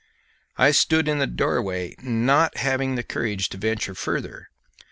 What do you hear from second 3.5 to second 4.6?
venture further.